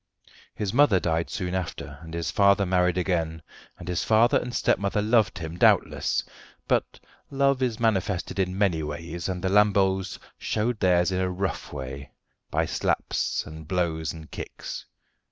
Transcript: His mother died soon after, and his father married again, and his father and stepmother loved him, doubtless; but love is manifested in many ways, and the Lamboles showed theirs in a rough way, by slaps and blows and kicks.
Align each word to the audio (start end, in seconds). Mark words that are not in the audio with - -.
His 0.55 0.73
mother 0.73 0.99
died 0.99 1.29
soon 1.29 1.53
after, 1.53 1.99
and 2.01 2.15
his 2.15 2.31
father 2.31 2.65
married 2.65 2.97
again, 2.97 3.43
and 3.77 3.87
his 3.87 4.03
father 4.03 4.39
and 4.39 4.51
stepmother 4.51 4.99
loved 4.99 5.37
him, 5.37 5.59
doubtless; 5.59 6.23
but 6.67 6.99
love 7.29 7.61
is 7.61 7.79
manifested 7.79 8.39
in 8.39 8.57
many 8.57 8.81
ways, 8.81 9.29
and 9.29 9.43
the 9.43 9.49
Lamboles 9.49 10.17
showed 10.39 10.79
theirs 10.79 11.11
in 11.11 11.21
a 11.21 11.29
rough 11.29 11.71
way, 11.71 12.13
by 12.49 12.65
slaps 12.65 13.45
and 13.45 13.67
blows 13.67 14.11
and 14.11 14.31
kicks. 14.31 14.87